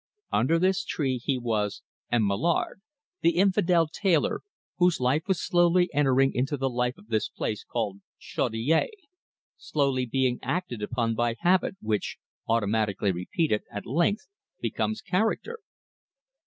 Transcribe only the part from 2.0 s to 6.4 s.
M. Mallard, the infidel tailor, whose life was slowly entering